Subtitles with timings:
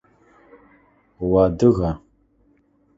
[1.29, 1.91] Уадыга?